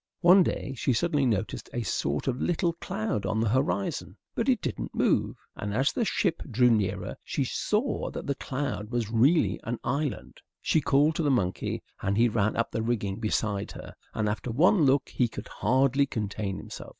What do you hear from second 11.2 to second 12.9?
the monkey, and he ran up the